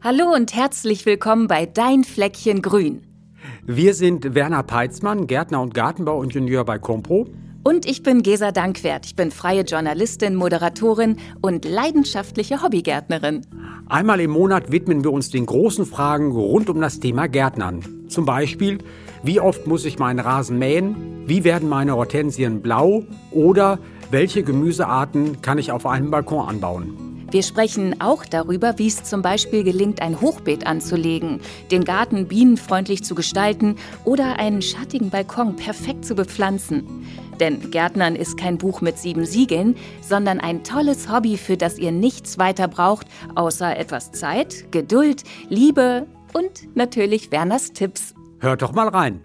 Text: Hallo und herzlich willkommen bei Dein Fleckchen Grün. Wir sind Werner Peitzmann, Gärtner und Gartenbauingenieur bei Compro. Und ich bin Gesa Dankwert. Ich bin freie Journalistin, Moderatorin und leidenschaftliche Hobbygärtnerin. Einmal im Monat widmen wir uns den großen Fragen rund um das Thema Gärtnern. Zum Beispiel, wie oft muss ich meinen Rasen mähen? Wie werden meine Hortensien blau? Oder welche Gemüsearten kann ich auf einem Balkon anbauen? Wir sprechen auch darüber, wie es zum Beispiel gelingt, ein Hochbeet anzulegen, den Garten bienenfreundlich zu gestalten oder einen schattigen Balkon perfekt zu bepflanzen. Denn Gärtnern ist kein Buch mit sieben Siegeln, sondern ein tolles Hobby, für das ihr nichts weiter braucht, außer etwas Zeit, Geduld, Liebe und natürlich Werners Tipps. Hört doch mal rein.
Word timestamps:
Hallo 0.00 0.32
und 0.32 0.54
herzlich 0.54 1.06
willkommen 1.06 1.48
bei 1.48 1.66
Dein 1.66 2.04
Fleckchen 2.04 2.62
Grün. 2.62 3.02
Wir 3.66 3.94
sind 3.94 4.32
Werner 4.32 4.62
Peitzmann, 4.62 5.26
Gärtner 5.26 5.60
und 5.60 5.74
Gartenbauingenieur 5.74 6.64
bei 6.64 6.78
Compro. 6.78 7.26
Und 7.64 7.84
ich 7.84 8.04
bin 8.04 8.22
Gesa 8.22 8.52
Dankwert. 8.52 9.06
Ich 9.06 9.16
bin 9.16 9.32
freie 9.32 9.62
Journalistin, 9.62 10.36
Moderatorin 10.36 11.16
und 11.40 11.64
leidenschaftliche 11.64 12.62
Hobbygärtnerin. 12.62 13.44
Einmal 13.88 14.20
im 14.20 14.30
Monat 14.30 14.70
widmen 14.70 15.02
wir 15.02 15.10
uns 15.10 15.30
den 15.30 15.46
großen 15.46 15.84
Fragen 15.84 16.30
rund 16.30 16.70
um 16.70 16.80
das 16.80 17.00
Thema 17.00 17.26
Gärtnern. 17.26 18.06
Zum 18.06 18.24
Beispiel, 18.24 18.78
wie 19.24 19.40
oft 19.40 19.66
muss 19.66 19.84
ich 19.84 19.98
meinen 19.98 20.20
Rasen 20.20 20.60
mähen? 20.60 21.24
Wie 21.26 21.42
werden 21.42 21.68
meine 21.68 21.96
Hortensien 21.96 22.62
blau? 22.62 23.02
Oder 23.32 23.80
welche 24.12 24.44
Gemüsearten 24.44 25.42
kann 25.42 25.58
ich 25.58 25.72
auf 25.72 25.86
einem 25.86 26.12
Balkon 26.12 26.48
anbauen? 26.48 27.07
Wir 27.30 27.42
sprechen 27.42 28.00
auch 28.00 28.24
darüber, 28.24 28.78
wie 28.78 28.86
es 28.86 29.04
zum 29.04 29.20
Beispiel 29.20 29.62
gelingt, 29.62 30.00
ein 30.00 30.20
Hochbeet 30.20 30.66
anzulegen, 30.66 31.40
den 31.70 31.84
Garten 31.84 32.26
bienenfreundlich 32.26 33.04
zu 33.04 33.14
gestalten 33.14 33.76
oder 34.04 34.38
einen 34.38 34.62
schattigen 34.62 35.10
Balkon 35.10 35.56
perfekt 35.56 36.06
zu 36.06 36.14
bepflanzen. 36.14 37.06
Denn 37.38 37.70
Gärtnern 37.70 38.16
ist 38.16 38.38
kein 38.38 38.56
Buch 38.56 38.80
mit 38.80 38.98
sieben 38.98 39.26
Siegeln, 39.26 39.76
sondern 40.00 40.40
ein 40.40 40.64
tolles 40.64 41.12
Hobby, 41.12 41.36
für 41.36 41.58
das 41.58 41.78
ihr 41.78 41.92
nichts 41.92 42.38
weiter 42.38 42.66
braucht, 42.66 43.06
außer 43.34 43.76
etwas 43.76 44.10
Zeit, 44.12 44.72
Geduld, 44.72 45.22
Liebe 45.50 46.06
und 46.32 46.74
natürlich 46.74 47.30
Werners 47.30 47.72
Tipps. 47.74 48.14
Hört 48.40 48.62
doch 48.62 48.72
mal 48.72 48.88
rein. 48.88 49.20